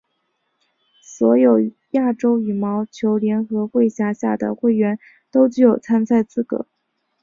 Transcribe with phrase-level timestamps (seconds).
[1.03, 1.59] 所有
[1.91, 4.97] 亚洲羽毛球联合会辖下的会员
[5.29, 6.65] 都具有参赛资格。